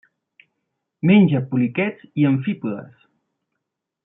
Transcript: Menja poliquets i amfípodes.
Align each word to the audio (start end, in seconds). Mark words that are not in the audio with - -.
Menja 1.11 1.41
poliquets 1.51 2.09
i 2.23 2.27
amfípodes. 2.33 2.93